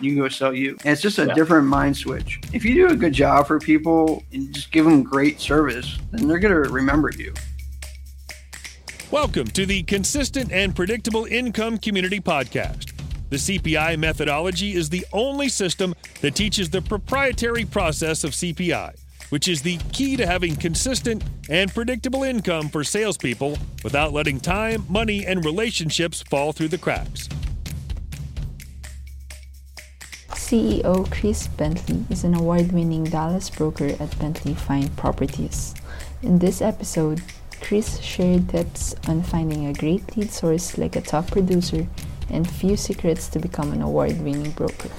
[0.00, 0.76] You can go sell you.
[0.84, 1.34] And it's just a Yeah.
[1.34, 2.38] different mind switch.
[2.52, 6.28] If you do a good job for people and just give them great service, then
[6.28, 7.32] they're going to remember you.
[9.10, 12.92] Welcome to the Consistent and Predictable Income Community Podcast.
[13.30, 18.92] The CPI methodology is the only system that teaches the proprietary process of CPI,
[19.30, 24.84] which is the key to having consistent and predictable income for salespeople without letting time,
[24.90, 27.28] money, and relationships fall through the cracks.
[30.46, 35.74] CEO Chris Bentley is an award winning Dallas broker at Bentley Fine Properties.
[36.22, 37.20] In this episode,
[37.60, 41.88] Chris shared tips on finding a great lead source like a top producer
[42.30, 44.90] and few secrets to become an award winning broker.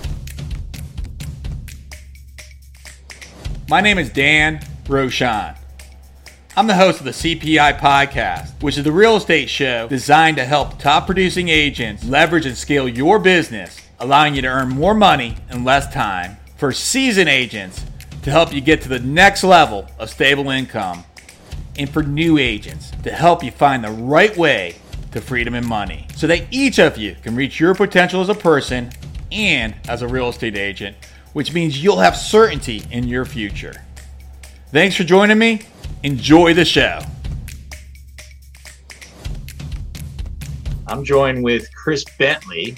[3.70, 5.56] My name is Dan Roshan.
[6.58, 10.44] I'm the host of the CPI podcast, which is the real estate show designed to
[10.44, 15.36] help top producing agents leverage and scale your business, allowing you to earn more money
[15.52, 17.84] in less time for seasoned agents
[18.24, 21.04] to help you get to the next level of stable income,
[21.78, 24.76] and for new agents to help you find the right way
[25.12, 28.36] to freedom and money so that each of you can reach your potential as a
[28.36, 28.90] person
[29.32, 30.98] and as a real estate agent,
[31.34, 33.84] which means you'll have certainty in your future.
[34.72, 35.62] Thanks for joining me.
[36.04, 37.00] Enjoy the show.
[40.88, 42.76] I'm joined with Chris Bentley,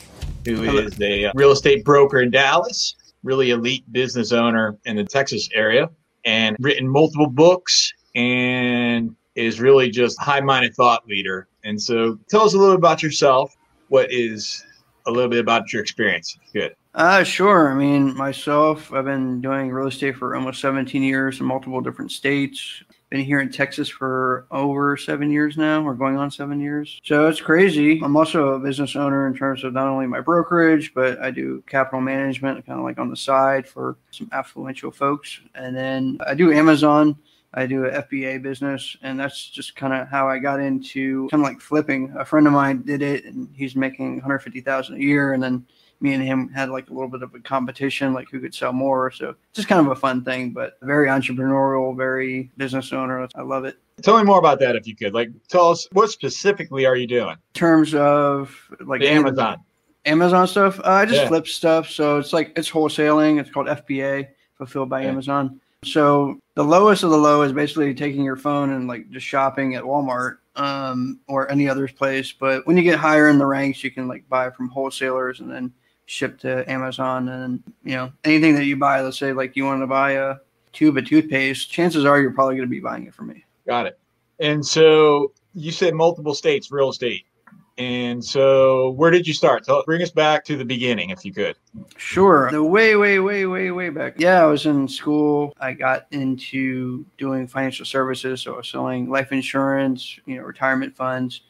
[0.56, 5.04] who is a uh, real estate broker in Dallas, really elite business owner in the
[5.04, 5.90] Texas area,
[6.26, 11.48] and written multiple books and is really just a high-minded thought leader.
[11.64, 13.56] And so, tell us a little bit about yourself.
[13.90, 14.64] What is
[15.08, 16.38] a little bit about your experience?
[16.54, 16.76] Good.
[16.94, 17.72] Uh, sure.
[17.72, 22.12] I mean, myself, I've been doing real estate for almost 17 years in multiple different
[22.12, 22.84] states.
[23.10, 25.82] Been here in Texas for over seven years now.
[25.82, 27.00] We're going on seven years.
[27.04, 28.00] So it's crazy.
[28.04, 31.64] I'm also a business owner in terms of not only my brokerage, but I do
[31.66, 35.40] capital management kind of like on the side for some affluential folks.
[35.56, 37.18] And then I do Amazon.
[37.56, 41.44] I do a FBA business, and that's just kind of how I got into kind
[41.44, 42.14] of like flipping.
[42.16, 45.66] A friend of mine did it, and he's making 150,000 a year, and then
[46.02, 48.72] me and him had like a little bit of a competition, like who could sell
[48.74, 49.12] more.
[49.12, 53.28] So just kind of a fun thing, but very entrepreneurial, very business owner.
[53.36, 53.78] I love it.
[54.02, 55.14] Tell me more about that if you could.
[55.14, 57.32] Like, tell us what specifically are you doing?
[57.32, 58.56] In terms of
[58.86, 59.58] like The Amazon.
[60.06, 61.28] Amazon stuff, uh, I just Yeah.
[61.28, 61.90] flip stuff.
[61.90, 63.40] So it's like it's wholesaling.
[63.40, 64.28] It's called FBA,
[64.58, 65.10] fulfilled by Yeah.
[65.10, 65.60] Amazon.
[65.84, 69.76] So the lowest of the low is basically taking your phone and like just shopping
[69.76, 72.32] at Walmart um, or any other place.
[72.34, 75.50] But when you get higher in the ranks, you can like buy from wholesalers and
[75.52, 75.72] then
[76.10, 77.30] ship to Amazon.
[77.30, 80.36] And you know anything that you buy, let's say like you want to buy a
[80.74, 83.46] tube of toothpaste, chances are you're probably going to be buying it from me.
[83.68, 84.00] Got it.
[84.40, 87.26] And so you said multiple states, real estate.
[87.78, 89.64] And so where did you start?
[89.64, 91.56] Tell, bring us back to the beginning if you could.
[91.96, 92.52] Sure.
[92.52, 94.16] The way, way, way, way, way back.
[94.18, 95.54] Yeah, I was in school.
[95.62, 98.42] I got into doing financial services.
[98.42, 101.42] So I was selling life insurance, you know, retirement funds.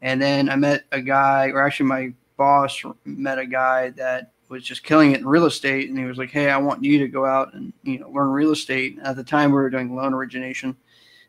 [0.00, 4.62] And then I met a guy, or actually my boss met a guy that was
[4.62, 5.88] just killing it in real estate.
[5.88, 8.28] And he was like, Hey, I want you to go out and, you know, learn
[8.30, 8.98] real estate.
[9.02, 10.76] At the time we were doing loan origination.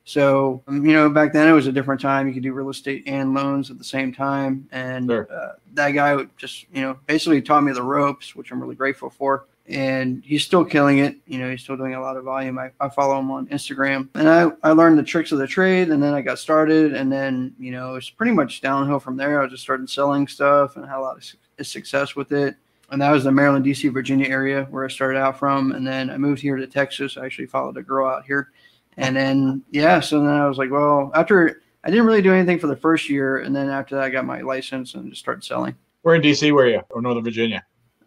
[0.07, 2.27] So, um, you know, back then it was a different time.
[2.27, 4.67] You could do real estate and loans at the same time.
[4.71, 5.27] And Sure.
[5.31, 8.75] uh, that guy would just, you know, basically taught me the ropes, which I'm really
[8.75, 9.47] grateful for.
[9.67, 11.17] And he's still killing it.
[11.25, 12.59] You know, he's still doing a lot of volume.
[12.59, 14.09] I, I follow him on Instagram.
[14.13, 16.93] And I, I learned the tricks of the trade and then I got started.
[16.93, 19.41] And then, you know, it's pretty much downhill from there.
[19.41, 22.55] I just started selling stuff and had a lot of success with it.
[22.91, 25.71] And that was the Maryland, DC, Virginia area where I started out from.
[25.71, 27.17] And then I moved here to Texas.
[27.17, 28.51] I actually followed a girl out here.
[28.97, 32.59] And then, yeah, so then I was like, well, after I didn't really do anything
[32.59, 33.37] for the first year.
[33.37, 35.75] And then after that, I got my license and just started selling.
[36.01, 36.81] Where in DC were you?
[36.89, 37.63] Or Northern Virginia?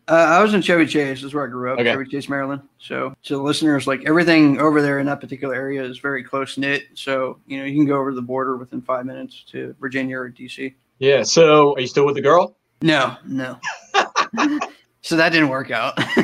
[0.08, 1.18] Uh, I was in Chevy Chase.
[1.18, 1.92] This is where I grew up, Okay.
[1.92, 2.62] Chevy Chase, Maryland.
[2.78, 6.56] So, to the listeners, like everything over there in that particular area is very close
[6.56, 6.84] knit.
[6.94, 10.30] So, you know, you can go over the border within five minutes to Virginia or
[10.30, 10.74] DC.
[10.98, 11.22] Yeah.
[11.24, 12.56] So are you still with the girl?
[12.80, 13.58] No, no.
[15.02, 15.96] so that didn't work out.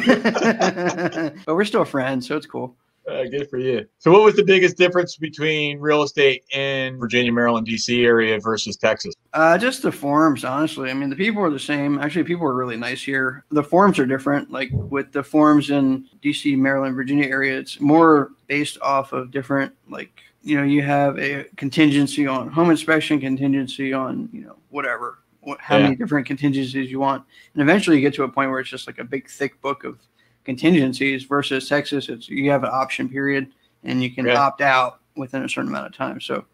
[1.44, 2.76] but we're still friends, so it's cool.
[3.06, 3.84] Uh, good for you.
[3.98, 8.76] So what was the biggest difference between real estate in Virginia, Maryland, DC area versus
[8.76, 9.14] Texas?
[9.34, 10.90] Uh, just the forms, honestly.
[10.90, 11.98] I mean, the people are the same.
[11.98, 13.44] Actually, people are really nice here.
[13.50, 14.50] The forms are different.
[14.50, 19.74] Like with the forms in DC, Maryland, Virginia area, it's more based off of different,
[19.90, 20.10] like,
[20.42, 25.60] you know, you have a contingency on home inspection, contingency on, you know, whatever, what,
[25.60, 25.84] how Yeah.
[25.84, 27.22] many different contingencies you want.
[27.52, 29.84] And eventually you get to a point where it's just like a big, thick book
[29.84, 29.98] of
[30.44, 32.08] contingencies versus Texas.
[32.08, 33.50] It's you have an option period
[33.82, 34.40] and you can Yeah.
[34.40, 36.20] opt out within a certain amount of time.
[36.20, 36.44] So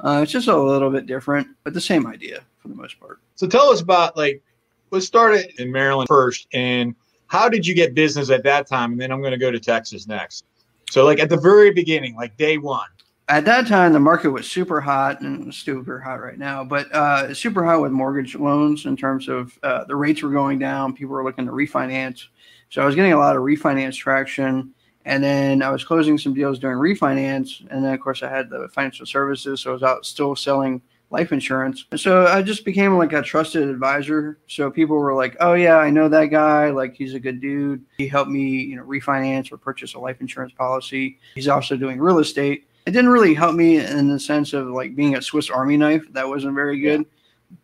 [0.00, 3.20] uh, it's just a little bit different, but the same idea for the most part.
[3.34, 4.42] So tell us about like
[4.90, 6.94] let's start it in Maryland first and
[7.26, 8.92] How did you get business at that time?
[8.92, 10.44] And then I'm going to go to Texas next.
[10.90, 12.88] So, like at the very beginning, like day one.
[13.28, 17.34] At that time, the market was super hot and super hot right now, but uh,
[17.34, 20.94] super hot with mortgage loans in terms of uh, the rates were going down.
[20.94, 22.28] People were looking to refinance.
[22.70, 24.72] So I was getting a lot of refinance traction.
[25.04, 27.66] And then I was closing some deals during refinance.
[27.70, 29.62] And then, of course, I had the financial services.
[29.62, 31.84] So I was out still selling life insurance.
[31.96, 34.38] So I just became like a trusted advisor.
[34.46, 36.70] So people were like, "Oh yeah, I know that guy.
[36.70, 37.82] Like he's a good dude.
[37.96, 41.18] He helped me, you know, refinance or purchase a life insurance policy.
[41.34, 44.96] He's also doing real estate." It didn't really help me in the sense of like
[44.96, 46.04] being a Swiss Army knife.
[46.12, 47.04] That wasn't very good.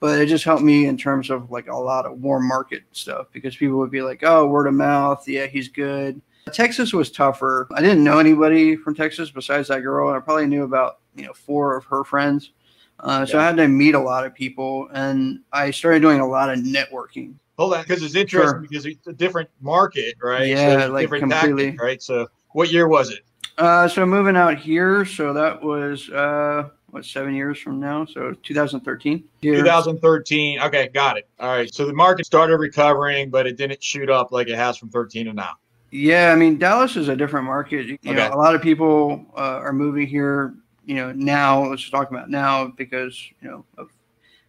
[0.01, 3.27] But it just helped me in terms of like a lot of warm market stuff
[3.33, 5.27] because people would be like, "Oh, word of mouth.
[5.29, 6.21] Yeah, he's good."
[6.53, 7.69] Texas was tougher.
[7.75, 11.25] I didn't know anybody from Texas besides that girl, and I probably knew about you
[11.27, 12.53] know four of her friends.
[13.01, 16.27] Uh, so I had to meet a lot of people, and I started doing a
[16.27, 17.35] lot of networking.
[17.59, 18.61] Hold on, because it's interesting sure.
[18.61, 20.49] because it's a different market, right?
[20.49, 21.67] Yeah, so like completely.
[21.67, 22.03] Tactic, right.
[22.03, 23.21] So, what year was it?
[23.59, 28.33] Uh, so moving out here, so that was uh, what seven years from now, so
[28.43, 29.25] 2013.
[29.43, 30.61] 2013.
[30.61, 31.29] Okay, got it.
[31.39, 31.73] All right.
[31.73, 35.27] So the market started recovering, but it didn't shoot up like it has from 13
[35.27, 35.55] to now.
[35.91, 37.87] Yeah, I mean Dallas is a different market.
[37.87, 38.15] You okay.
[38.15, 40.55] know, a lot of people uh, are moving here
[40.87, 43.91] you know, now let's talk about now because, you know, of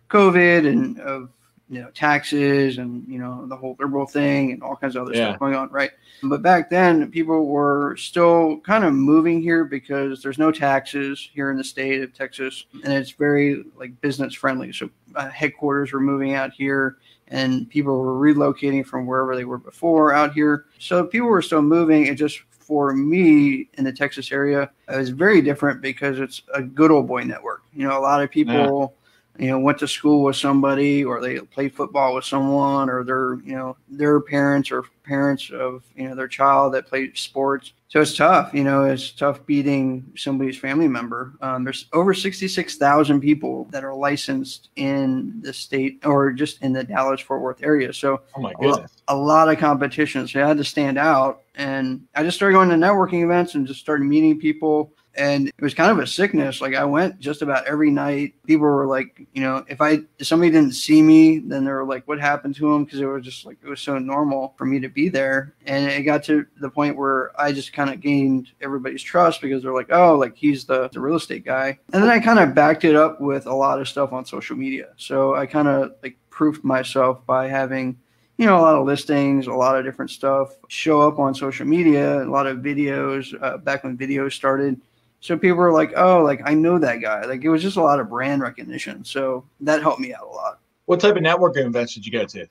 [0.10, 1.30] COVID and of,
[1.70, 5.16] you know, taxes and, you know, the whole liberal thing and all kinds of other
[5.16, 5.30] yeah.
[5.30, 5.70] stuff going on.
[5.70, 5.92] Right.
[6.24, 11.50] But back then people were still kind of moving here because there's no taxes here
[11.50, 14.72] in the state of Texas and it's very like business friendly.
[14.72, 16.98] So uh, headquarters were moving out here
[17.30, 20.66] and people were relocating from wherever they were before out here.
[20.78, 22.06] So people were still moving.
[22.06, 26.92] It just for me in the Texas area is very different because it's a good
[26.92, 27.64] old boy network.
[27.74, 29.05] You know, a lot of people, yeah.
[29.38, 33.36] You know, went to school with somebody or they played football with someone or their,
[33.44, 37.74] you know, their parents or parents of, you know, their child that played sports.
[37.90, 41.34] So it's tough, you know, it's tough beating somebody's family member.
[41.42, 46.84] Um, there's over 66,000 people that are licensed in the state or just in the
[46.84, 47.94] Dallas Fort Worth area.
[47.94, 48.92] So oh my goodness.
[49.08, 50.28] A, a lot of competition.
[50.28, 53.68] So I had to stand out and I just started going to networking events and
[53.68, 54.94] just started meeting people.
[55.18, 56.62] And it was kind of a sickness.
[56.62, 58.36] Like I went just about every night.
[58.46, 61.86] People were like, you know, if I if somebody didn't see me, then they were
[61.86, 64.66] like, "What happened to him?" Because it was just like it was so normal for
[64.66, 65.54] me to be there.
[65.66, 69.64] And it got to the point where I just kind of gained everybody's trust because
[69.64, 72.54] they're like, "Oh, like he's the, the real estate guy." And then I kind of
[72.54, 74.90] backed it up with a lot of stuff on social media.
[74.98, 77.98] So I kind of like proved myself by having
[78.38, 81.66] you know, a lot of listings, a lot of different stuff show up on social
[81.66, 84.80] media, a lot of videos uh, back when videos started.
[85.26, 87.26] So people were like, oh, like I know that guy.
[87.26, 89.04] Like it was just a lot of brand recognition.
[89.04, 90.60] So that helped me out a lot.
[90.86, 92.48] What type of networking events did you go to?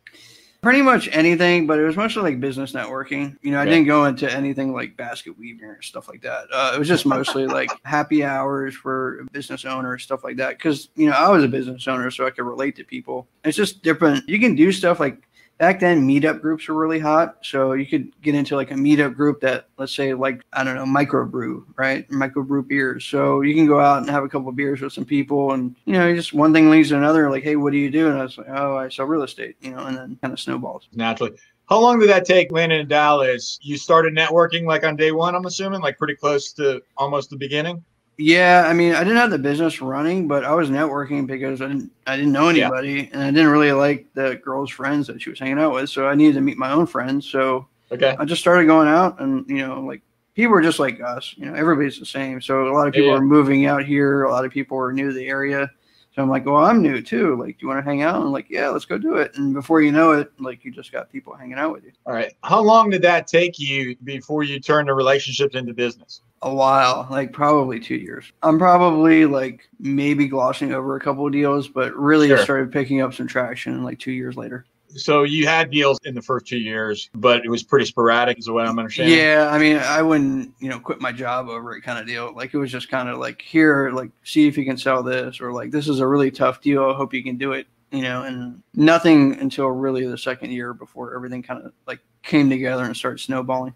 [0.60, 3.36] Pretty much anything, but it was mostly like business networking.
[3.42, 6.46] You know, I didn't go into anything like basket weaving or stuff like that.
[6.52, 10.56] Uh, it was just mostly like happy hours for business owners, stuff like that.
[10.56, 13.28] Because you know, I was a business owner, so I could relate to people.
[13.44, 14.28] It's just different.
[14.28, 17.38] You can do stuff like back then meetup groups were really hot.
[17.42, 20.76] So you could get into like a meetup group that let's say like i don't
[20.76, 22.08] know microbrew right?
[22.10, 23.04] Microbrew beers.
[23.04, 25.94] So you can go out and have a couple beers with some people and you
[25.94, 28.08] know just one thing leads to another like hey what do you do?
[28.08, 30.40] And i was like oh i sell real estate you know and then kind of
[30.40, 30.88] snowballs.
[30.92, 31.36] Naturally.
[31.66, 33.58] How long did that take landing in dallas?
[33.62, 37.36] You started networking like on day one i'm assuming like pretty close to almost the
[37.36, 37.84] beginning
[38.16, 41.66] yeah, I mean, I didn't have the business running, but I was networking because I
[41.66, 43.08] didn't I didn't know anybody, yeah.
[43.12, 46.06] and I didn't really like the girl's friends that she was hanging out with, so
[46.06, 47.26] I needed to meet my own friends.
[47.26, 50.02] So okay, I just started going out, and you know, like
[50.34, 52.40] people were just like us, you know, everybody's the same.
[52.40, 53.16] So a lot of people yeah.
[53.16, 54.24] are moving out here.
[54.24, 55.70] A lot of people are new to the area.
[56.14, 57.34] So I'm like, well, I'm new too.
[57.36, 58.14] Like, do you want to hang out?
[58.16, 59.32] And I'm like, yeah, let's go do it.
[59.34, 61.90] And before you know it, like you just got people hanging out with you.
[62.06, 62.32] All right.
[62.44, 66.20] How long did that take you before you turned the relationships into business?
[66.44, 68.30] A while, like probably two years.
[68.42, 72.36] I'm probably like maybe glossing over a couple of deals, but really sure.
[72.36, 74.66] started picking up some traction like two years later.
[74.90, 78.44] So you had deals in the first two years, but it was pretty sporadic, is
[78.44, 79.16] the way I'm understanding.
[79.16, 82.34] Yeah, I mean, I wouldn't, you know, quit my job over it kind of deal.
[82.36, 85.40] Like it was just kind of like here, like see if you can sell this,
[85.40, 86.90] or like this is a really tough deal.
[86.90, 88.24] I hope you can do it, you know.
[88.24, 92.94] And nothing until really the second year before everything kind of like came together and
[92.94, 93.72] started snowballing.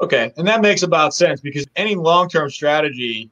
[0.00, 0.32] Okay.
[0.36, 3.30] And that makes about sense because any long term strategy,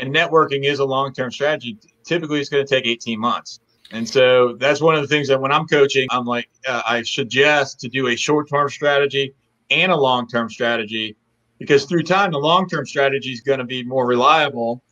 [0.00, 3.60] and networking is a long term strategy, typically it's going to take 18 months.
[3.92, 7.02] And so that's one of the things that when I'm coaching, I'm like, uh, I
[7.02, 9.34] suggest to do a short term strategy
[9.70, 11.16] and a long term strategy
[11.58, 14.82] because through time, the long term strategy is going to be more reliable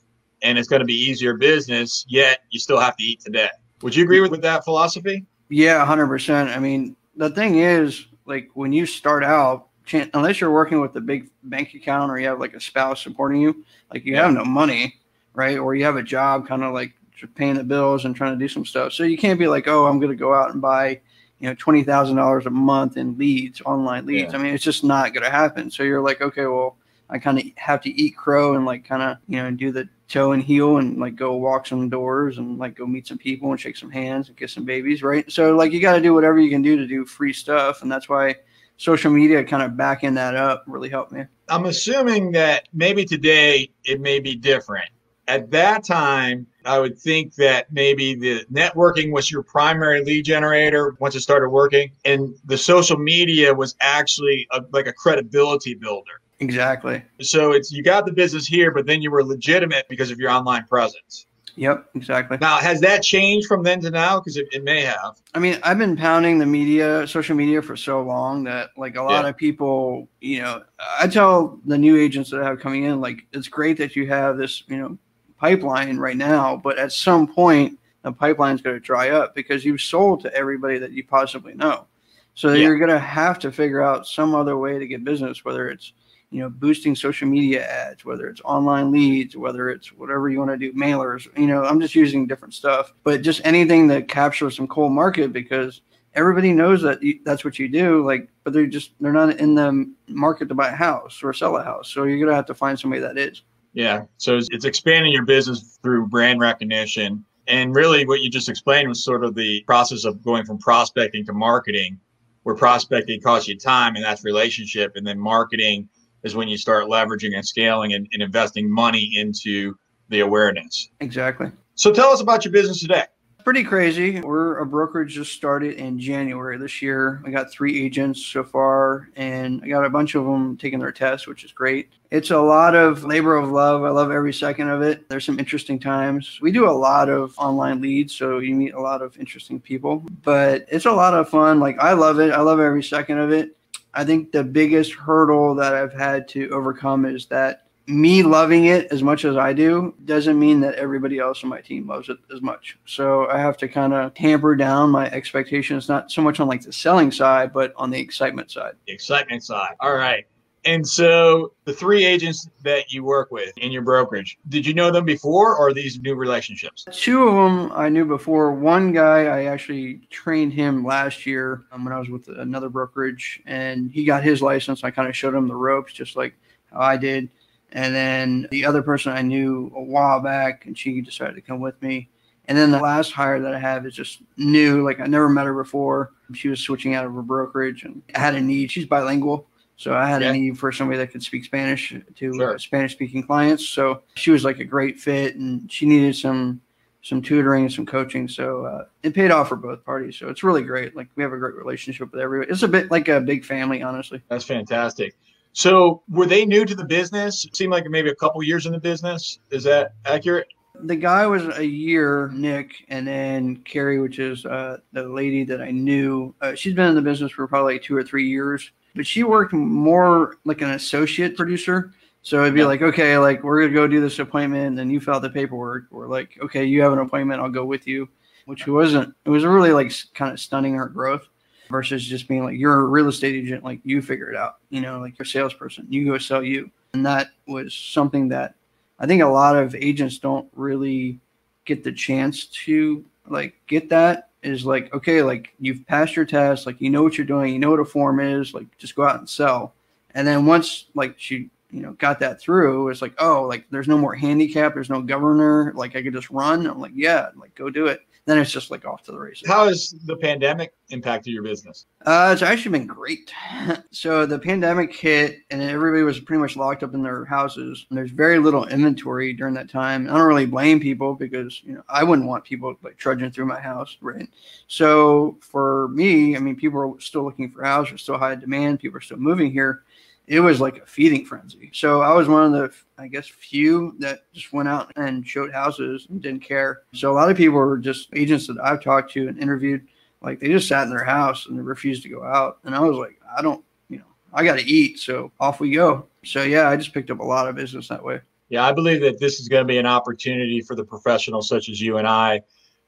[0.42, 3.48] and it's going to be easier business, yet you still have to eat today.
[3.82, 5.26] Would you agree with, with that philosophy?
[5.48, 6.54] Yeah, 100%.
[6.54, 11.00] I mean, the thing is, like, when you start out, unless you're working with a
[11.00, 14.24] big bank account or you have like a spouse supporting you, like you yeah.
[14.24, 15.00] have no money,
[15.34, 15.58] right?
[15.58, 16.92] Or you have a job kind of like
[17.34, 18.92] paying the bills and trying to do some stuff.
[18.92, 21.00] So you can't be like, oh, I'm going to go out and buy,
[21.40, 24.32] you know, twenty thousand dollars a month in leads, online leads.
[24.32, 24.38] Yeah.
[24.38, 25.70] I mean, it's just not going to happen.
[25.70, 26.76] So you're like, okay, well,
[27.10, 29.88] I kind of have to eat crow and like kind of you know do the
[30.08, 33.50] toe and heel and like go walk some doors and like go meet some people
[33.50, 35.30] and shake some hands and kiss some babies, right?
[35.30, 37.90] So like you got to do whatever you can do to do free stuff, and
[37.90, 38.36] that's why
[38.78, 41.24] social media kind of backing that up really helped me.
[41.48, 44.88] I'm assuming that maybe today it may be different.
[45.26, 50.96] At that time, I would think that maybe the networking was your primary lead generator
[51.00, 56.22] once it started working, and the social media was actually a, like a credibility builder.
[56.40, 57.02] Exactly.
[57.20, 60.30] So it's you got the business here, but then you were legitimate because of your
[60.30, 61.26] online presence.
[61.58, 62.38] Yep, exactly.
[62.40, 64.20] Now, has that changed from then to now?
[64.20, 65.20] Because it, it, may have.
[65.34, 69.02] I mean, I've been pounding the media, social media for so long that, like, a
[69.02, 69.30] lot yeah.
[69.30, 70.62] of people, you know,
[71.00, 74.06] I tell the new agents that I have coming in, like, it's great that you
[74.06, 74.96] have this, you know,
[75.36, 79.80] pipeline right now, but at some point, the pipeline's going to dry up because you've
[79.80, 81.86] sold to everybody that you possibly know.
[82.34, 82.62] So yeah.
[82.62, 85.92] you're going to have to figure out some other way to get business, whether it's
[86.30, 90.50] you know, boosting social media ads, whether it's online leads, whether it's whatever you want
[90.50, 94.56] to do, mailers, you know, I'm just using different stuff, but just anything that captures
[94.56, 95.80] some cold market because
[96.14, 98.04] everybody knows that you, that's what you do.
[98.04, 101.56] Like, but they're just, they're not in the market to buy a house or sell
[101.56, 101.88] a house.
[101.90, 103.42] So you're going to have to find somebody that is.
[103.72, 104.02] Yeah.
[104.18, 107.24] So it's, it's expanding your business through brand recognition.
[107.46, 111.24] And really what you just explained was sort of the process of going from prospecting
[111.26, 111.98] to marketing,
[112.42, 114.96] where prospecting costs you time and that's relationship.
[114.96, 115.88] And then marketing
[116.22, 119.74] is when you start leveraging and scaling and, and investing money into
[120.08, 120.88] the awareness.
[121.00, 121.50] Exactly.
[121.74, 123.04] So tell us about your business today
[123.48, 124.20] pretty crazy.
[124.20, 127.22] We're a brokerage just started in January this year.
[127.24, 130.92] I got three agents so far, and I got a bunch of them taking their
[130.92, 131.88] tests, which is great.
[132.10, 133.84] It's a lot of labor of love.
[133.84, 135.08] I love every second of it.
[135.08, 136.38] There's some interesting times.
[136.42, 140.04] We do a lot of online leads, so you meet a lot of interesting people,
[140.24, 141.58] but it's a lot of fun.
[141.58, 142.32] Like, I love it.
[142.32, 143.56] I love every second of it.
[143.94, 148.86] I think the biggest hurdle that I've had to overcome is that me loving it
[148.92, 152.18] as much as I do doesn't mean that everybody else on my team loves it
[152.32, 152.78] as much.
[152.84, 156.60] So I have to kind of tamper down my expectations, not so much on like
[156.60, 158.74] the selling side, but on the excitement side.
[158.86, 159.74] The excitement side.
[159.80, 160.26] All right.
[160.64, 164.90] And so the three agents that you work with in your brokerage, did you know
[164.90, 166.84] them before or these new relationships?
[166.92, 168.52] Two of them I knew before.
[168.52, 173.40] One guy I actually trained him last year um, when I was with another brokerage
[173.46, 174.84] and he got his license.
[174.84, 176.34] I kind of showed him the ropes just like
[176.72, 177.28] how I did.
[177.72, 181.60] And then the other person I knew a while back, and she decided to come
[181.60, 182.08] with me.
[182.46, 184.82] And then the last hire that I have is just new.
[184.82, 186.12] Like I never met her before.
[186.32, 188.70] She was switching out of her brokerage, and I had a need.
[188.70, 189.46] She's bilingual,
[189.78, 190.30] so I had yeah.
[190.30, 192.54] a need for somebody that could speak Spanish to sure.
[192.54, 193.66] uh, Spanish-speaking clients.
[193.66, 196.60] So she was like a great fit, and she needed some
[197.02, 198.26] some tutoring and some coaching.
[198.26, 200.16] So uh, it paid off for both parties.
[200.16, 200.96] So it's really great.
[200.96, 202.50] Like we have a great relationship with everybody.
[202.50, 204.20] It's a bit like a big family, honestly.
[204.28, 205.16] That's fantastic.
[205.52, 207.44] So were they new to the business?
[207.44, 209.38] It seemed like maybe a couple years in the business.
[209.50, 210.48] Is that accurate?
[210.80, 215.62] The guy was a year, Nick, and then Carrie, which is uh, the lady that
[215.62, 216.34] I knew.
[216.40, 219.52] Uh, she's been in the business for probably two or three years, but she worked
[219.52, 221.92] more like an associate producer.
[222.22, 222.66] So it'd be Yeah.
[222.66, 225.30] like, okay, like we're gonna go do this appointment, and then you fill out the
[225.30, 225.84] paperwork.
[225.90, 228.08] Or like, okay, you have an appointment, I'll go with you.
[228.46, 229.14] Which wasn't.
[229.24, 231.28] It was really like kind of stunning our growth
[231.70, 234.56] versus just being like you're a real estate agent, like you figure it out.
[234.70, 238.54] You know, like you're a salesperson, you go sell you, and that was something that
[238.98, 241.20] I think a lot of agents don't really
[241.66, 244.30] get the chance to like get that.
[244.48, 247.58] Is like, okay, like you've passed your test, like you know what you're doing, you
[247.58, 249.74] know what a form is, like just go out and sell.
[250.14, 253.88] And then once like she you know got that through it's like oh like there's
[253.88, 257.54] no more handicap there's no governor like i could just run i'm like yeah like
[257.54, 259.48] go do it then it's just like off to the races.
[259.48, 261.86] How has the pandemic impacted your business?
[262.06, 263.32] uh, it's actually been great.
[263.90, 267.98] So the pandemic hit and everybody was pretty much locked up in their houses and
[267.98, 270.08] there's very little inventory during that time.
[270.08, 273.46] I don't really blame people because you know i wouldn't want people like trudging through
[273.46, 274.28] my house right?
[274.68, 278.98] So for me i mean people are still looking for houses still high demand people
[278.98, 279.82] are still moving here
[280.28, 281.70] it was like a feeding frenzy.
[281.72, 285.52] So I was one of the, I guess, few that just went out and showed
[285.52, 286.82] houses and didn't care.
[286.92, 289.86] So a lot of people were just agents that I've talked to and interviewed,
[290.20, 292.58] like they just sat in their house and they refused to go out.
[292.64, 294.04] And I was like, I don't, you know,
[294.34, 294.98] I got to eat.
[294.98, 296.06] So off we go.
[296.24, 298.20] So yeah, I just picked up a lot of business that way.
[298.50, 301.70] Yeah, I believe that this is going to be an opportunity for the professionals such
[301.70, 302.42] as you and I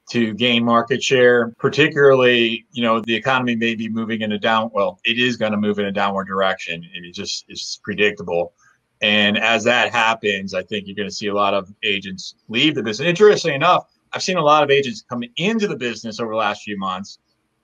[0.09, 4.69] to gain market share, particularly, you know, the economy may be moving in a down,
[4.73, 6.85] well, it is going to move in a downward direction.
[6.93, 8.53] It just is predictable.
[9.01, 12.75] And as that happens, I think you're going to see a lot of agents leave
[12.75, 13.07] the business.
[13.07, 16.63] Interestingly enough, I've seen a lot of agents come into the business over the last
[16.63, 17.19] few months,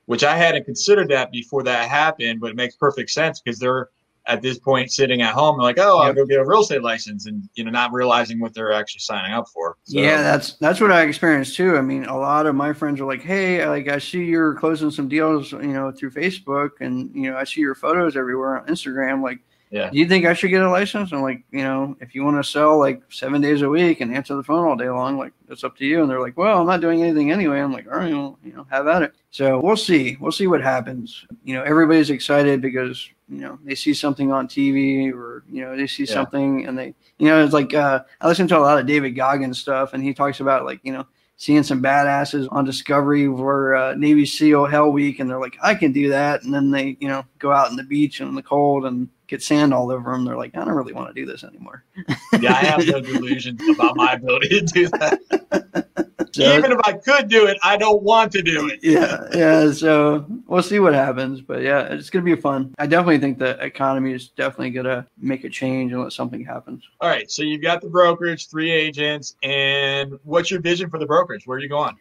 [0.05, 3.89] which I hadn't considered that before that happened, but it makes perfect sense because they're
[4.27, 6.15] at this point sitting at home like, oh, I'll Yep.
[6.17, 9.31] go get a real estate license, and you know, not realizing what they're actually signing
[9.33, 9.77] up for.
[9.83, 11.77] So, Yeah, that's that's what I experienced too.
[11.77, 14.91] I mean, a lot of my friends are like, "Hey, like I see you're closing
[14.91, 18.67] some deals, you know, through Facebook, and you know, I see your photos everywhere on
[18.67, 19.23] Instagram.
[19.23, 19.89] Like, Yeah.
[19.89, 22.37] do you think I should get a license?" I'm like, you know, if you want
[22.37, 25.33] to sell like seven days a week and answer the phone all day long, like
[25.47, 26.01] that's up to you.
[26.01, 28.53] And they're like, "Well, I'm not doing anything anyway." I'm like, "All right, well, you
[28.53, 30.17] know, have at it." So we'll see.
[30.19, 31.25] We'll see what happens.
[31.43, 35.75] You know, everybody's excited because you know they see something on TV or you know
[35.75, 36.13] they see Yeah.
[36.13, 39.11] something and they you know, it's like uh, I listen to a lot of David
[39.11, 41.05] Goggins stuff, and he talks about like you know
[41.39, 45.75] seeing some badasses on Discovery for uh, Navy SEAL Hell Week, and they're like, I
[45.75, 48.35] can do that, and then they you know go out in the beach and in
[48.35, 50.25] the cold and get sand all over them.
[50.25, 51.83] They're like, I don't really want to do this anymore.
[52.39, 55.85] yeah, I have no delusions about my ability to do that.
[56.33, 58.79] So- Even if I could do it, I don't want to do it.
[58.83, 59.71] yeah, yeah.
[59.71, 62.75] So we'll see what happens, but yeah, it's gonna be fun.
[62.77, 66.83] I definitely think the economy is definitely gonna make a change unless something happens.
[67.01, 71.07] All right, so you've got the brokerage, three agents, and what's your vision for the
[71.07, 71.47] brokerage?
[71.47, 71.95] Where are you going?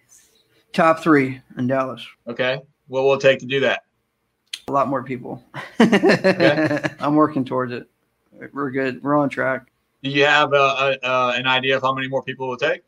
[0.73, 2.05] Top three in Dallas.
[2.27, 3.85] Okay, what will it take to do that?
[4.69, 5.45] A lot more people.
[5.79, 7.89] I'm working towards it.
[8.53, 9.01] We're good.
[9.01, 9.71] We're on track.
[10.03, 12.57] Do you have a, a, uh, an idea of how many more people it will
[12.57, 12.83] take?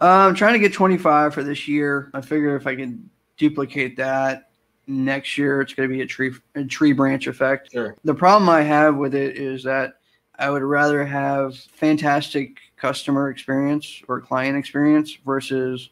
[0.00, 2.08] Uh, I'm trying to get 25 for this year.
[2.14, 4.50] I figure if I can duplicate that
[4.86, 7.72] next year, it's going to be a tree a tree branch effect.
[7.72, 7.96] Sure.
[8.04, 9.94] The problem I have with it is that
[10.38, 15.90] I would rather have fantastic customer experience or client experience versus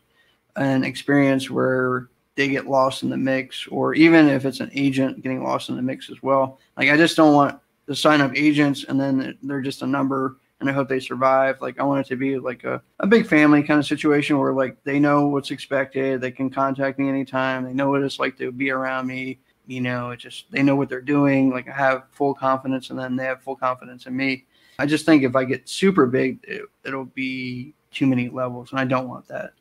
[0.54, 5.22] an experience where they get lost in the mix, or even if it's an agent
[5.22, 6.58] getting lost in the mix as well.
[6.76, 10.36] Like I just don't want to sign up agents and then they're just a number
[10.60, 11.60] and I hope they survive.
[11.60, 14.54] Like I want it to be like a, a big family kind of situation where
[14.54, 18.38] like they know what's expected, they can contact me anytime, they know what it's like
[18.38, 19.40] to be around me.
[19.66, 21.50] You know, it just they know what they're doing.
[21.50, 24.46] Like I have full confidence and then they have full confidence in me.
[24.78, 28.80] I just think if I get super big, it, it'll be too many levels, and
[28.80, 29.52] I don't want that.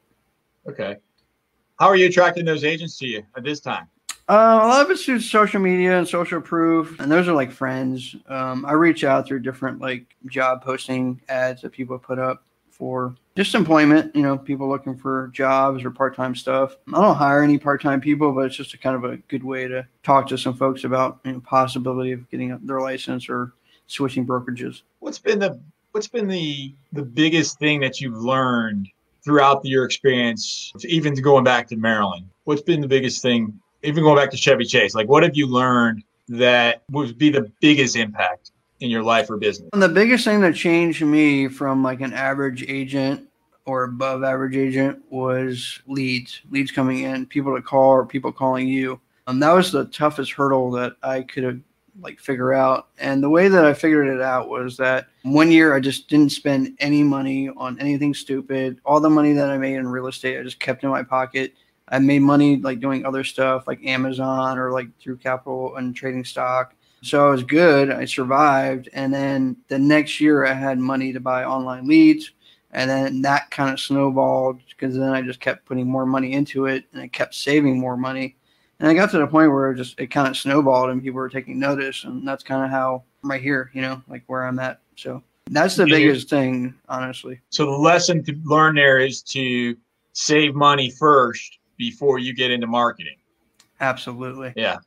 [0.67, 0.97] Okay.
[1.81, 3.87] How are you attracting those agents to you at this time?
[4.29, 7.51] Uh, a lot of it's through social media and social proof, and those are like
[7.51, 8.15] friends.
[8.27, 13.15] Um, I reach out through different like job posting ads that people put up for
[13.35, 14.15] just employment.
[14.15, 16.75] You know, people looking for jobs or part time stuff.
[16.93, 19.43] I don't hire any part time people, but it's just a kind of a good
[19.43, 23.53] way to talk to some folks about you know, possibility of getting their license or
[23.87, 24.83] switching brokerages.
[24.99, 25.59] What's been the
[25.93, 28.87] what's been the the biggest thing that you've learned
[29.23, 32.27] throughout your experience, even going back to Maryland?
[32.43, 34.95] What's been the biggest thing, even going back to Chevy Chase?
[34.95, 39.37] Like, what have you learned that would be the biggest impact in your life or
[39.37, 39.69] business?
[39.73, 43.27] And the biggest thing that changed me from like an average agent
[43.65, 48.67] or above average agent was leads, leads coming in, people to call or people calling
[48.67, 48.99] you.
[49.27, 51.59] And that was the toughest hurdle that I could have
[52.01, 52.87] like figure out.
[52.99, 56.31] And the way that I figured it out was that one year I just didn't
[56.31, 58.79] spend any money on anything stupid.
[58.85, 61.53] All the money that I made in real estate, I just kept in my pocket.
[61.87, 66.23] I made money like doing other stuff like Amazon or like through capital and trading
[66.23, 66.73] stock.
[67.03, 67.91] So I was good.
[67.91, 68.89] I survived.
[68.93, 72.31] And then the next year I had money to buy online leads.
[72.71, 76.67] And then that kind of snowballed because then I just kept putting more money into
[76.67, 78.37] it and I kept saving more money.
[78.81, 81.17] And I got to the point where it just it kind of snowballed and people
[81.17, 82.03] were taking notice.
[82.03, 84.81] And that's kind of how I'm right here, you know, like where I'm at.
[84.95, 87.39] So that's the biggest thing, honestly.
[87.51, 89.77] So the lesson to learn there is to
[90.13, 93.17] save money first before you get into marketing.
[93.79, 94.51] Absolutely.
[94.55, 94.77] Yeah.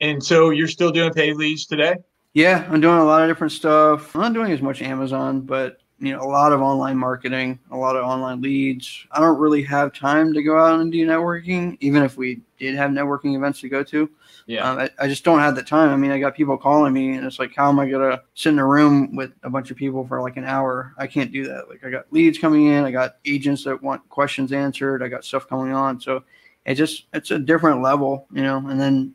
[0.00, 1.96] And so you're still doing paid leads today?
[2.32, 4.16] Yeah, I'm doing a lot of different stuff.
[4.16, 7.76] I'm not doing as much Amazon, but you know, a lot of online marketing, a
[7.76, 9.06] lot of online leads.
[9.12, 12.74] I don't really have time to go out and do networking, even if we did
[12.74, 14.10] have networking events to go to.
[14.46, 14.68] Yeah.
[14.68, 15.90] Um, I, I, just don't have the time.
[15.90, 18.50] I mean, I got people calling me, and it's like, how am I gonna sit
[18.50, 20.92] in a room with a bunch of people for like an hour?
[20.98, 21.68] I can't do that.
[21.68, 25.24] Like, I got leads coming in, I got agents that want questions answered, I got
[25.24, 26.00] stuff coming on.
[26.00, 26.24] So
[26.66, 28.58] it just it's a different level, you know.
[28.68, 29.14] And then,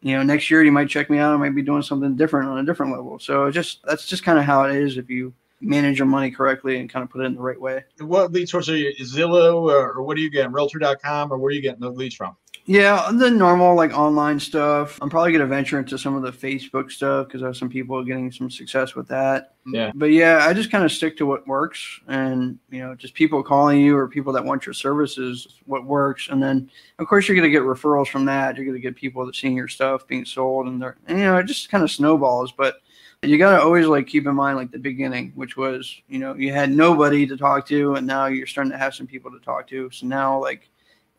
[0.00, 1.34] you know, next year you might check me out.
[1.34, 3.18] I might be doing something different on a different level.
[3.18, 6.78] So just that's just kind of how it is if you manage your money correctly
[6.78, 7.84] and kind of put it in the right way.
[7.98, 8.92] What lead source are you?
[9.00, 10.52] Zillow or, or what are you getting?
[10.52, 12.36] Realtor.com or where are you getting the leads from?
[12.66, 14.98] Yeah, the normal like online stuff.
[15.00, 18.04] I'm probably gonna venture into some of the Facebook stuff because I have some people
[18.04, 19.54] getting some success with that.
[19.66, 19.92] Yeah.
[19.94, 23.42] But yeah, I just kind of stick to what works, and you know, just people
[23.42, 27.36] calling you or people that want your services, what works, and then of course you're
[27.36, 28.56] gonna get referrals from that.
[28.56, 31.38] You're gonna get people that seeing your stuff being sold, and they're and, you know
[31.38, 32.52] it just kind of snowballs.
[32.52, 32.76] But
[33.22, 36.34] you got to always like keep in mind like the beginning which was you know
[36.34, 39.38] you had nobody to talk to and now you're starting to have some people to
[39.40, 40.70] talk to so now like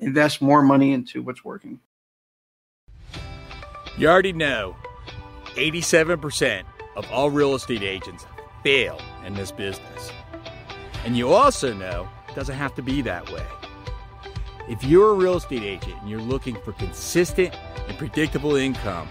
[0.01, 1.79] invest more money into what's working.
[3.97, 4.75] You already know
[5.55, 6.63] 87%
[6.95, 8.25] of all real estate agents
[8.63, 10.11] fail in this business.
[11.05, 13.45] And you also know it doesn't have to be that way.
[14.67, 17.55] If you're a real estate agent and you're looking for consistent
[17.87, 19.07] and predictable income,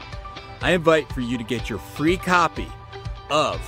[0.60, 2.66] I invite for you to get your free copy
[3.30, 3.60] of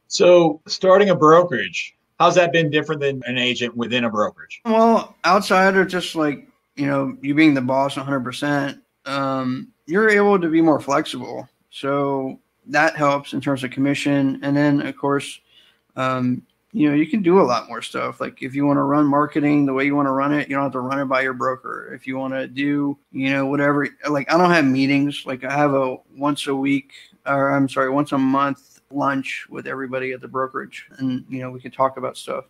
[0.08, 4.60] So, starting a brokerage, how's that been different than an agent within a brokerage?
[4.64, 10.40] Well, outside of just like you know, you being the boss 100%, um, you're able
[10.40, 11.48] to be more flexible.
[11.70, 14.38] So that helps in terms of commission.
[14.42, 15.40] And then, of course,
[15.96, 18.20] um, you know, you can do a lot more stuff.
[18.20, 20.54] Like if you want to run marketing the way you want to run it, you
[20.54, 21.92] don't have to run it by your broker.
[21.92, 25.24] If you want to do, you know, whatever, like I don't have meetings.
[25.26, 26.92] Like I have a once a week,
[27.26, 31.50] or I'm sorry, once a month lunch with everybody at the brokerage, and you know,
[31.50, 32.44] we could talk about stuff.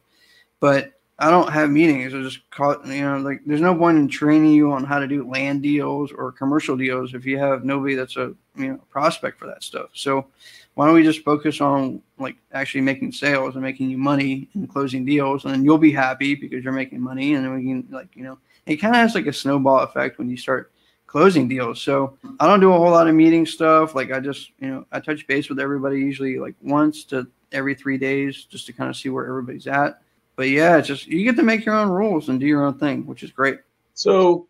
[0.61, 2.15] But I don't have meetings.
[2.15, 5.07] I just call you know, like there's no point in training you on how to
[5.07, 9.39] do land deals or commercial deals if you have nobody that's a you know prospect
[9.39, 9.91] for that stuff.
[9.95, 10.27] So
[10.75, 14.69] why don't we just focus on like actually making sales and making you money and
[14.69, 17.87] closing deals, and then you'll be happy because you're making money, and then we can
[17.91, 20.72] like you know, it kind of has like a snowball effect when you start
[21.13, 21.81] closing deals.
[21.81, 23.95] So I don't do a whole lot of meeting stuff.
[23.95, 27.75] Like I just you know I touch base with everybody usually like once to every
[27.75, 30.03] three days just to kind of see where everybody's at
[30.37, 32.79] but yeah, it's just you get to make your own rules and do your own
[32.79, 33.59] thing, which is great.
[33.95, 34.47] So,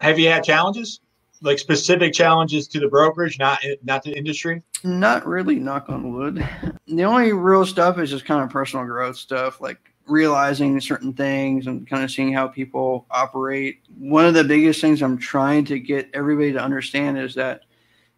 [0.00, 1.00] have you had challenges,
[1.42, 4.62] like specific challenges to the brokerage, not not the industry?
[4.84, 5.56] Not really.
[5.56, 6.46] Knock on wood.
[6.86, 11.66] The only real stuff is just kind of personal growth stuff, like realizing certain things
[11.66, 13.80] and kind of seeing how people operate.
[13.98, 17.62] One of the biggest things I'm trying to get everybody to understand is that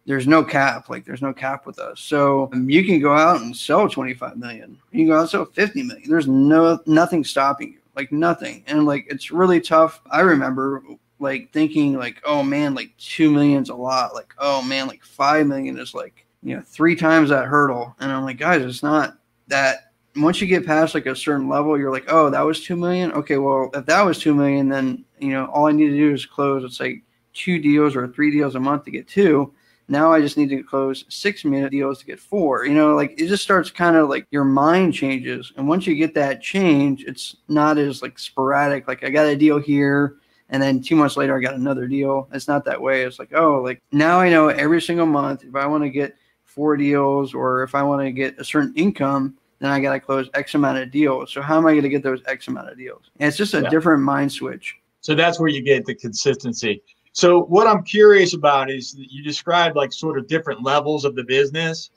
[0.05, 0.89] there's no cap.
[0.89, 1.99] Like there's no cap with us.
[1.99, 4.79] So um, you can go out and sell 25 million.
[4.91, 6.09] You can go out and sell 50 million.
[6.09, 7.79] There's no nothing stopping you.
[7.95, 8.63] Like nothing.
[8.67, 10.01] And like it's really tough.
[10.09, 10.81] I remember
[11.19, 14.13] like thinking like, oh man, like two million's a lot.
[14.13, 17.95] Like, oh man, like five million is like, you know, three times that hurdle.
[17.99, 19.86] And I'm like, guys, it's not that
[20.17, 23.11] once you get past like a certain level, you're like, oh, that was two million.
[23.13, 26.13] Okay, well, if that was two million, then you know, all I need to do
[26.13, 26.63] is close.
[26.63, 27.03] It's like
[27.33, 29.53] two deals or three deals a month to get two
[29.89, 32.65] now I just need to close six minute deals to get four.
[32.65, 35.53] You know, like it just starts kind of like your mind changes.
[35.55, 38.87] And once you get that change, it's not as like sporadic.
[38.87, 40.15] Like I got a deal here.
[40.49, 42.29] And then two months later, I got another deal.
[42.33, 43.03] It's not that way.
[43.03, 46.15] It's like, oh, like now I know every single month if I want to get
[46.45, 49.99] four deals or if I want to get a certain income, then I got to
[49.99, 51.33] close X amount of deals.
[51.33, 53.09] So how am I going to get those X amount of deals?
[53.19, 53.69] And it's just a yeah.
[53.69, 54.75] different mind switch.
[55.01, 56.81] So that's where you get the consistency.
[57.13, 61.23] So what I'm curious about is you described like sort of different levels of the
[61.23, 61.89] business.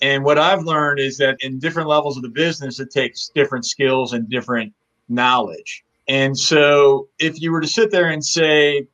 [0.00, 3.64] And what I've learned is that in different levels of the business, it takes different
[3.66, 4.72] skills and different
[5.08, 5.84] knowledge.
[6.08, 8.86] And so if you were to sit there and say,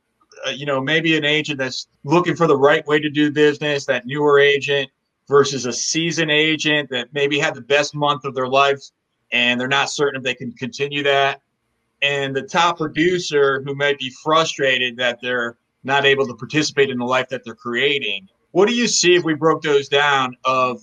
[0.45, 3.85] uh, you know, maybe an agent that's looking for the right way to do business,
[3.85, 4.89] that newer agent
[5.27, 8.81] versus a season agent that maybe had the best month of their life
[9.31, 11.41] and they're not certain if they can continue that.
[12.01, 16.97] And the top producer who might be frustrated that they're not able to participate in
[16.97, 18.27] the life that they're creating.
[18.51, 20.81] What do you see if we broke those down of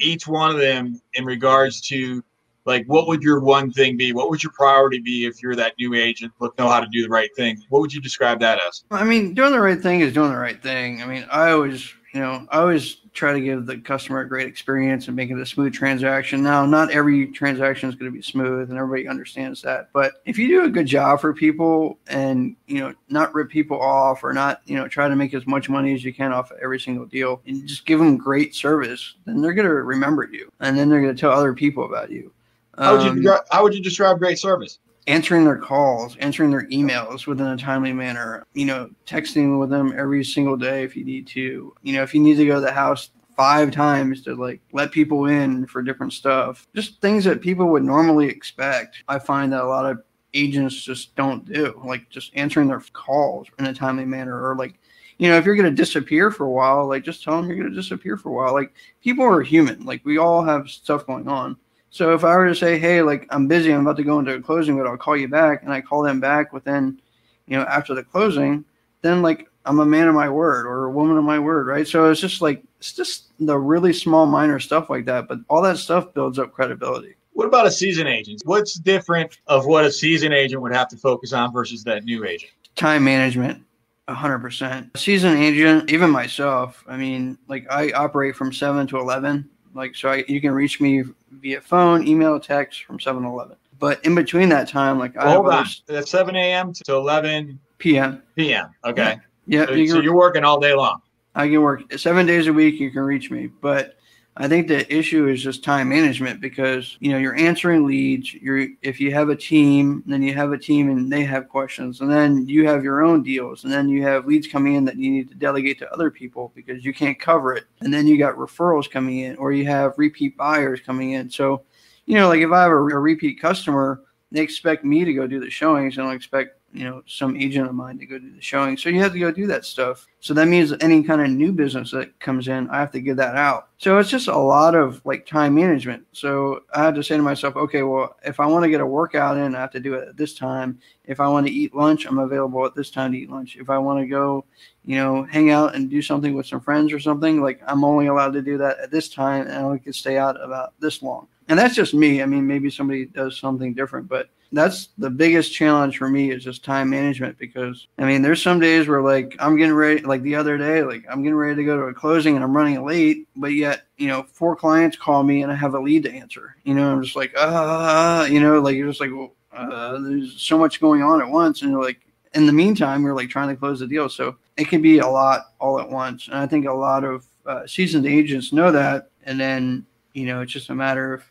[0.00, 2.22] each one of them in regards to
[2.64, 5.74] like what would your one thing be what would your priority be if you're that
[5.78, 8.58] new agent but know how to do the right thing what would you describe that
[8.66, 11.52] as i mean doing the right thing is doing the right thing i mean i
[11.52, 15.30] always you know, I always try to give the customer a great experience and make
[15.30, 16.42] it a smooth transaction.
[16.42, 19.88] Now, not every transaction is going to be smooth, and everybody understands that.
[19.92, 23.80] But if you do a good job for people and you know, not rip people
[23.80, 26.52] off or not, you know, try to make as much money as you can off
[26.62, 30.52] every single deal, and just give them great service, then they're going to remember you,
[30.60, 32.32] and then they're going to tell other people about you.
[32.78, 34.78] How would you um, how would you describe great service?
[35.06, 39.94] Answering their calls, answering their emails within a timely manner, you know, texting with them
[39.96, 41.74] every single day if you need to.
[41.82, 44.90] You know, if you need to go to the house five times to like let
[44.90, 49.04] people in for different stuff, just things that people would normally expect.
[49.08, 50.02] I find that a lot of
[50.34, 54.78] agents just don't do, like just answering their calls in a timely manner or like
[55.18, 57.56] you know, if you're going to disappear for a while, like just tell them you're
[57.56, 58.52] going to disappear for a while.
[58.52, 59.84] Like people are human.
[59.84, 61.56] Like we all have stuff going on.
[61.96, 64.34] So if I were to say, hey, like I'm busy, I'm about to go into
[64.34, 67.00] a closing, but I'll call you back, and I call them back within,
[67.46, 68.66] you know, after the closing,
[69.00, 71.88] then like I'm a man of my word or a woman of my word, right?
[71.88, 75.62] So it's just like it's just the really small, minor stuff like that, but all
[75.62, 77.14] that stuff builds up credibility.
[77.32, 78.42] What about a season agent?
[78.44, 82.26] What's different of what a season agent would have to focus on versus that new
[82.26, 82.52] agent?
[82.74, 83.62] Time management.
[84.08, 84.94] 100%.
[84.94, 89.94] A season agent, even myself, I mean, like I operate from 7 to 11 like,
[89.94, 91.04] so I, you can reach me
[91.40, 93.56] via phone, email, text from 7 Eleven.
[93.78, 95.66] But in between that time, like, well, I hold on.
[95.86, 96.72] That's uh, 7 a.m.
[96.72, 98.22] to 11 p.m.
[98.34, 98.70] p.m.
[98.84, 99.18] Okay.
[99.46, 99.66] Yeah.
[99.66, 101.00] So, you so you're working all day long.
[101.34, 102.80] I can work seven days a week.
[102.80, 103.48] You can reach me.
[103.60, 103.98] But
[104.38, 108.34] I think the issue is just time management because you know you're answering leads.
[108.34, 112.02] You're if you have a team, then you have a team and they have questions,
[112.02, 114.96] and then you have your own deals, and then you have leads coming in that
[114.96, 118.18] you need to delegate to other people because you can't cover it, and then you
[118.18, 121.30] got referrals coming in, or you have repeat buyers coming in.
[121.30, 121.62] So,
[122.04, 125.26] you know, like if I have a, a repeat customer, they expect me to go
[125.26, 128.30] do the showings, and I expect you know some agent of mine to go do
[128.34, 128.76] the showing.
[128.76, 130.06] So you have to go do that stuff.
[130.20, 133.16] So that means any kind of new business that comes in, I have to give
[133.16, 133.68] that out.
[133.78, 136.04] So it's just a lot of like time management.
[136.12, 138.86] So I had to say to myself, okay, well, if I want to get a
[138.86, 140.78] workout in, I have to do it at this time.
[141.04, 143.56] If I want to eat lunch, I'm available at this time to eat lunch.
[143.56, 144.44] If I want to go,
[144.84, 148.06] you know, hang out and do something with some friends or something, like I'm only
[148.06, 151.28] allowed to do that at this time and I can stay out about this long.
[151.48, 152.22] And that's just me.
[152.22, 156.44] I mean, maybe somebody does something different, but that's the biggest challenge for me is
[156.44, 160.22] just time management because I mean there's some days where like I'm getting ready like
[160.22, 162.84] the other day like I'm getting ready to go to a closing and I'm running
[162.84, 166.12] late but yet you know four clients call me and I have a lead to
[166.12, 166.56] answer.
[166.64, 169.98] You know I'm just like ah uh, you know like you're just like well, uh,
[169.98, 171.62] there's so much going on at once.
[171.62, 172.00] And like
[172.34, 174.08] in the meantime you're like trying to close the deal.
[174.08, 176.28] So it can be a lot all at once.
[176.28, 179.10] And I think a lot of uh, seasoned agents know that.
[179.24, 181.24] And then you know it's just a matter of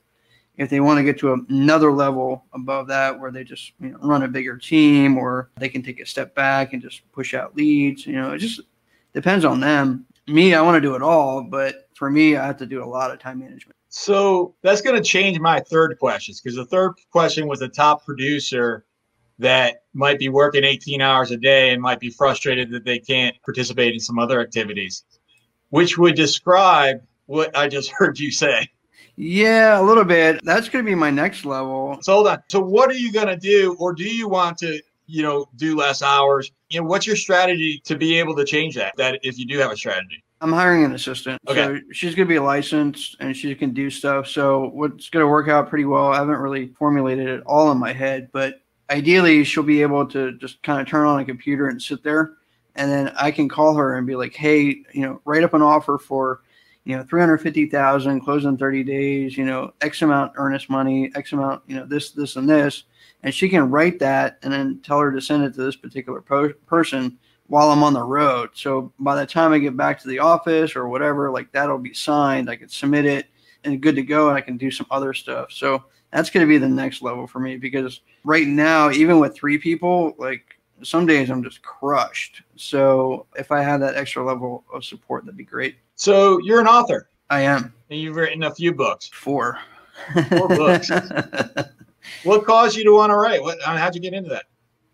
[0.58, 3.98] if they want to get to another level above that where they just you know,
[4.02, 7.56] run a bigger team or they can take a step back and just push out
[7.56, 8.62] leads you know it just
[9.14, 10.06] depends on them.
[10.28, 12.86] Me i want to do it all but for me i have to do a
[12.86, 13.76] lot of time management.
[13.90, 18.06] So that's going to change my third questions because the third question was the top
[18.06, 18.86] producer
[19.40, 23.36] that might be working 18 hours a day and might be frustrated that they can't
[23.44, 25.06] participate in some other activities.
[25.70, 28.68] Which would describe what i just heard you say
[29.16, 30.42] yeah, a little bit.
[30.44, 31.98] That's going to be my next level.
[32.02, 32.44] So hold on.
[32.50, 35.76] So what are you going to do, or do you want to, you know, do
[35.76, 36.52] less hours?
[36.70, 38.96] You know, what's your strategy to be able to change that?
[38.98, 40.24] That if you do have a strategy.
[40.42, 41.42] I'm hiring an assistant.
[41.48, 41.64] Okay.
[41.64, 44.28] So she's going to be licensed and she can do stuff.
[44.28, 46.08] So what's going to work out pretty well.
[46.08, 50.34] I haven't really formulated it all in my head, but ideally she'll be able to
[50.34, 52.34] just kind of turn on a computer and sit there.
[52.76, 55.62] And then I can call her and be like, hey, you know, write up an
[55.62, 56.42] offer for
[56.86, 61.64] you know, 350,000 close in 30 days, you know, X amount earnest money, X amount,
[61.68, 62.84] you know, this, this, and this.
[63.24, 66.22] And she can write that and then tell her to send it to this particular
[66.22, 67.18] po- person
[67.48, 68.52] while I'm on the road.
[68.54, 71.94] So by the time I get back to the office or whatever, like that'll be
[71.94, 72.52] signed.
[72.52, 73.28] I can submit it
[73.64, 74.30] and good to go.
[74.30, 75.52] And I can do some other stuff.
[75.52, 79.36] So that's going to be the next level for me because right now, even with
[79.36, 82.44] three people, like some days I'm just crushed.
[82.56, 85.78] So if I had that extra level of support, that'd be great.
[85.96, 87.10] So you're an author.
[87.30, 87.74] I am.
[87.90, 89.08] And you've written a few books.
[89.08, 89.58] Four.
[90.30, 90.92] Four books.
[92.24, 93.42] what caused you to want to write?
[93.42, 93.62] What?
[93.66, 94.46] Uh, how'd you get into that?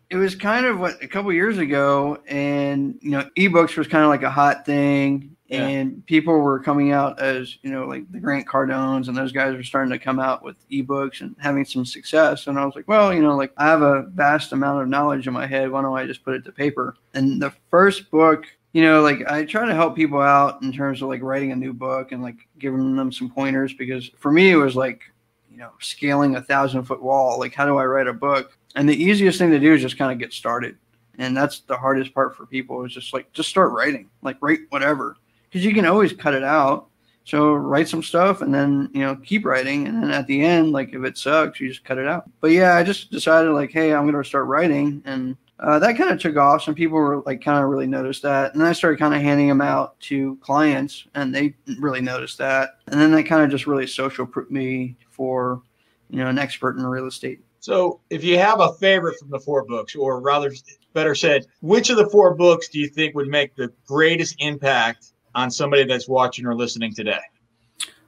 [0.09, 4.03] It was kind of what a couple years ago, and you know, ebooks was kind
[4.03, 5.65] of like a hot thing, yeah.
[5.65, 9.55] and people were coming out as you know, like the Grant Cardones and those guys
[9.55, 12.47] were starting to come out with ebooks and having some success.
[12.47, 15.27] And I was like, well, you know, like I have a vast amount of knowledge
[15.27, 15.71] in my head.
[15.71, 16.95] Why don't I just put it to paper?
[17.13, 21.01] And the first book you know, like I try to help people out in terms
[21.01, 24.51] of like writing a new book and like giving them some pointers because for me
[24.51, 25.01] it was like,
[25.49, 27.37] you know, scaling a thousand foot wall.
[27.37, 28.57] Like, how do I write a book?
[28.75, 30.77] And the easiest thing to do is just kind of get started.
[31.17, 34.59] And that's the hardest part for people is just like, just start writing, like write
[34.69, 35.17] whatever,
[35.49, 36.87] because you can always cut it out.
[37.23, 39.87] So write some stuff and then, you know, keep writing.
[39.87, 42.29] And then at the end, like if it sucks, you just cut it out.
[42.39, 45.03] But yeah, I just decided like, hey, I'm going to start writing.
[45.05, 46.63] And uh, that kind of took off.
[46.63, 49.47] Some people were like kind of really noticed that, and I started kind of handing
[49.47, 52.79] them out to clients, and they really noticed that.
[52.87, 55.61] And then that kind of just really social proved me for
[56.09, 57.41] you know an expert in real estate.
[57.59, 60.51] So, if you have a favorite from the four books, or rather,
[60.93, 65.11] better said, which of the four books do you think would make the greatest impact
[65.35, 67.19] on somebody that's watching or listening today?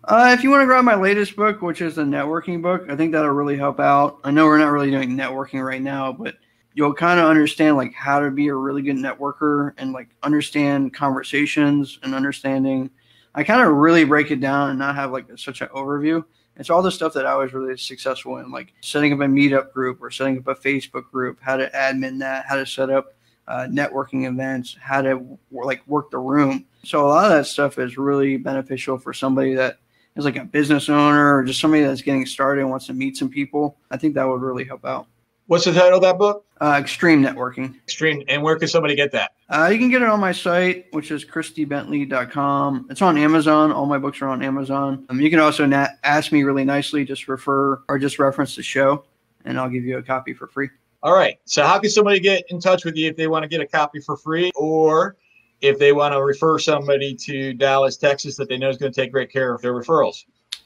[0.05, 2.95] Uh, if you want to grab my latest book, which is the networking book, I
[2.95, 4.19] think that'll really help out.
[4.23, 6.35] I know we're not really doing networking right now, but
[6.73, 10.93] you'll kind of understand like how to be a really good networker and like understand
[10.93, 12.89] conversations and understanding.
[13.35, 16.23] I kind of really break it down and not have like such an overview.
[16.55, 19.71] It's all the stuff that i was really successful in like setting up a meetup
[19.73, 23.15] group or setting up a facebook group how to admin that how to set up
[23.47, 26.65] uh, networking events how to like work the room.
[26.83, 29.79] So a lot of that stuff is really beneficial for somebody that
[30.15, 33.17] is like a business owner or just somebody that's getting started and wants to meet
[33.17, 33.77] some people.
[33.89, 35.07] I think that would really help out
[35.47, 36.45] What's the title of that book?
[36.61, 37.75] Uh, Extreme Networking.
[37.83, 38.23] Extreme.
[38.29, 39.31] And where can somebody get that?
[39.49, 42.87] Uh, you can get it on my site, which is chrisdbentley.com.
[42.89, 43.71] It's on Amazon.
[43.73, 45.05] All my books are on Amazon.
[45.09, 48.63] Um, you can also na- ask me really nicely, just refer or just reference the
[48.63, 49.03] show,
[49.43, 50.69] and I'll give you a copy for free.
[51.03, 51.37] All right.
[51.43, 53.67] So, how can somebody get in touch with you if they want to get a
[53.67, 55.17] copy for free or
[55.59, 59.01] if they want to refer somebody to Dallas, Texas that they know is going to
[59.01, 60.23] take great care of their referrals?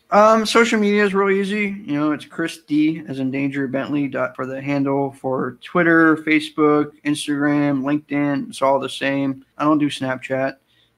[0.10, 1.76] Um, social media is really easy.
[1.86, 6.16] You know, it's Chris D as in Danger Bentley dot for the handle for Twitter,
[6.18, 8.50] Facebook, Instagram, LinkedIn.
[8.50, 9.46] It's all the same.
[9.58, 10.56] I don't do Snapchat.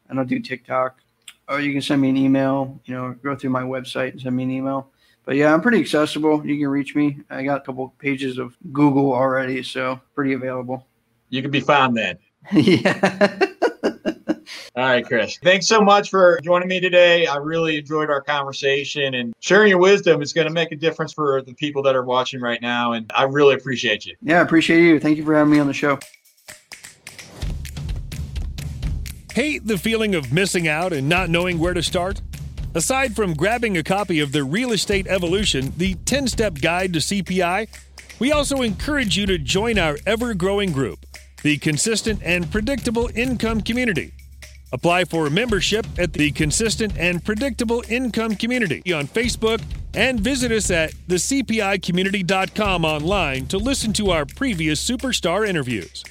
[0.09, 0.99] I don't do TikTok.
[1.47, 2.79] Or you can send me an email.
[2.85, 4.91] You know, go through my website and send me an email.
[5.25, 6.45] But yeah, I'm pretty accessible.
[6.45, 7.19] You can reach me.
[7.31, 10.85] I got a couple pages of Google already, so pretty available.
[11.29, 12.19] You can be found then.
[12.51, 13.39] yeah.
[14.79, 15.37] All right, Chris.
[15.43, 17.27] Thanks so much for joining me today.
[17.27, 21.11] I really enjoyed our conversation and sharing your wisdom is going to make a difference
[21.11, 22.93] for the people that are watching right now.
[22.93, 24.15] And I really appreciate you.
[24.21, 24.97] Yeah, I appreciate you.
[24.97, 25.99] Thank you for having me on the show.
[29.33, 32.21] Hate the feeling of missing out and not knowing where to start?
[32.73, 36.99] Aside from grabbing a copy of the Real Estate Evolution, the 10 step guide to
[36.99, 37.67] CPI,
[38.19, 41.05] we also encourage you to join our ever growing group,
[41.43, 44.13] the Consistent and Predictable Income Community.
[44.71, 49.61] Apply for membership at the Consistent and Predictable Income Community on Facebook
[49.95, 56.03] and visit us at thecpicommunity.com online to listen to our previous superstar interviews.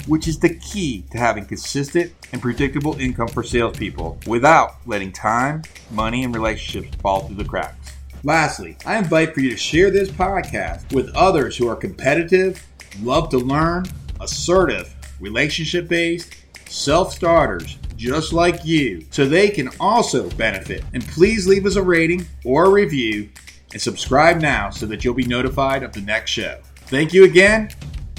[0.09, 5.63] which is the key to having consistent and predictable income for salespeople without letting time,
[5.91, 7.93] money, and relationships fall through the cracks.
[8.25, 12.67] Lastly, I invite for you to share this podcast with others who are competitive,
[13.01, 13.85] love to learn,
[14.21, 16.35] assertive, relationship based,
[16.69, 20.85] self starters just like you so they can also benefit.
[20.95, 23.29] And please leave us a rating or a review
[23.73, 26.61] and subscribe now so that you'll be notified of the next show.
[26.87, 27.71] Thank you again.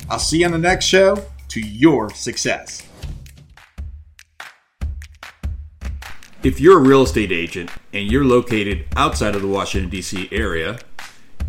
[0.10, 2.88] I'll see you on the next show to your success.
[6.42, 10.30] If you're a real estate agent and you're located outside of the Washington, D.C.
[10.32, 10.80] area,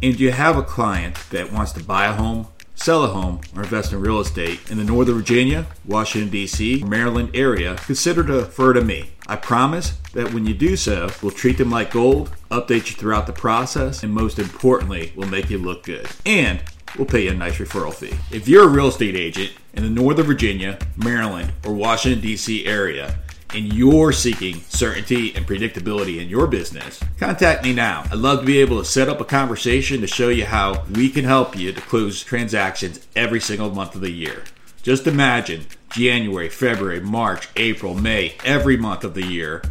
[0.02, 3.62] and you have a client that wants to buy a home, sell a home, or
[3.62, 8.72] invest in real estate in the Northern Virginia, Washington, D.C., Maryland area, consider to refer
[8.72, 9.10] to me.
[9.28, 13.28] I promise that when you do so, we'll treat them like gold, update you throughout
[13.28, 16.08] the process, and most importantly, we'll make you look good.
[16.26, 16.64] And
[16.96, 18.16] we'll pay you a nice referral fee.
[18.34, 22.66] If you're a real estate agent in the Northern Virginia, Maryland, or Washington, D.C.
[22.66, 23.18] area,
[23.54, 28.04] and you're seeking certainty and predictability in your business, contact me now.
[28.10, 31.08] I'd love to be able to set up a conversation to show you how we
[31.08, 34.44] can help you to close transactions every single month of the year.
[34.82, 39.62] Just imagine January, February, March, April, May, every month of the year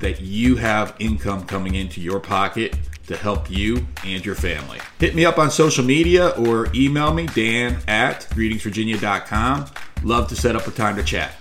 [0.00, 2.76] that you have income coming into your pocket
[3.08, 4.78] to help you and your family.
[4.98, 9.66] Hit me up on social media or email me, dan at greetingsvirginia.com.
[10.04, 11.32] Love to set up a time to chat.